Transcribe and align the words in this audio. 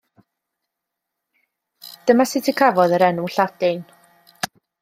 Dyma 2.07 2.27
sut 2.31 2.51
y 2.53 2.57
cafodd 2.63 2.97
yr 2.99 3.07
enw 3.11 3.31
Lladin. 3.37 3.85